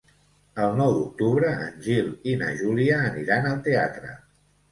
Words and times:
El 0.67 0.71
nou 0.77 0.93
d'octubre 0.99 1.51
en 1.65 1.75
Gil 1.87 2.09
i 2.33 2.35
na 2.41 2.49
Júlia 2.61 2.97
aniran 3.11 3.47
al 3.51 3.63
teatre. 3.69 4.17